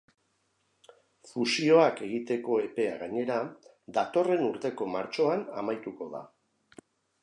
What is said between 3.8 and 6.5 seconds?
datorren urteko martxoan amaituko da.